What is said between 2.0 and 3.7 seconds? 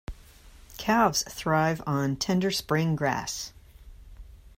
tender spring grass.